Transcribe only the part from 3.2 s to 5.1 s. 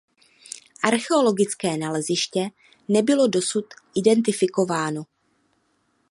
dosud identifikováno.